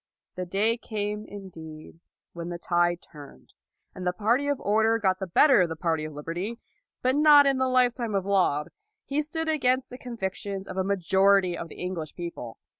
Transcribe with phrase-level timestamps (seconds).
[0.33, 1.99] The day came, indeed,
[2.33, 3.53] when the tide turned,
[3.93, 6.57] and the party of order got the better of the party of liberty,
[7.03, 8.69] but not in the lifetime of Laud.
[9.05, 12.57] He stood against the convictions of a majority of the Eng lish people.